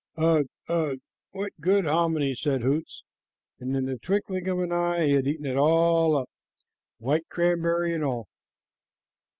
"Ugh, 0.17 0.47
ugh, 0.67 0.97
what 1.29 1.51
good 1.61 1.85
hominy!" 1.85 2.33
said 2.33 2.63
Hoots, 2.63 3.03
and 3.59 3.75
in 3.77 3.85
the 3.85 3.99
twinkling 3.99 4.47
of 4.47 4.57
an 4.57 4.71
eye 4.71 5.05
he 5.05 5.11
had 5.11 5.27
eaten 5.27 5.45
it 5.45 5.59
up, 5.59 6.27
white 6.97 7.29
cranberry 7.29 7.93
and 7.93 8.03
all. 8.03 8.27